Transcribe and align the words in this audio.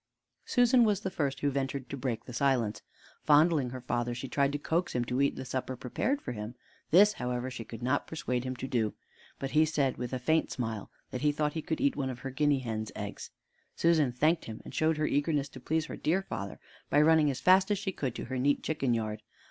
Susan 0.47 0.83
was 0.83 1.01
the 1.01 1.11
first 1.11 1.41
who 1.41 1.51
ventured 1.51 1.87
to 1.87 1.95
break 1.95 2.25
the 2.25 2.33
silence. 2.33 2.81
Fondling 3.23 3.69
her 3.69 3.81
father, 3.81 4.15
she 4.15 4.27
tried 4.27 4.51
to 4.51 4.57
coax 4.57 4.95
him 4.95 5.05
to 5.05 5.21
eat 5.21 5.35
the 5.35 5.45
supper 5.45 5.75
prepared 5.75 6.23
for 6.23 6.31
him. 6.31 6.55
This, 6.89 7.13
however, 7.13 7.51
she 7.51 7.63
could 7.63 7.83
not 7.83 8.07
persuade 8.07 8.43
him 8.43 8.55
to 8.55 8.67
do, 8.67 8.95
but 9.37 9.51
he 9.51 9.63
said, 9.63 9.97
with 9.97 10.11
a 10.11 10.17
faint 10.17 10.49
smile, 10.51 10.89
that 11.11 11.21
he 11.21 11.31
thought 11.31 11.53
he 11.53 11.61
could 11.61 11.79
eat 11.79 11.95
one 11.95 12.09
of 12.09 12.21
her 12.21 12.31
guinea 12.31 12.57
hen's 12.61 12.91
eggs. 12.95 13.29
Susan 13.75 14.11
thanked 14.11 14.45
him, 14.45 14.59
and 14.65 14.73
showed 14.73 14.97
her 14.97 15.05
eagerness 15.05 15.49
to 15.49 15.59
please 15.59 15.85
her 15.85 15.95
dear 15.97 16.23
father 16.23 16.59
by 16.89 16.99
running 16.99 17.29
as 17.29 17.39
fast 17.39 17.69
as 17.69 17.77
she 17.77 17.91
could 17.91 18.15
to 18.15 18.25
her 18.25 18.39
neat 18.39 18.63
chicken 18.63 18.95
yard. 18.95 19.21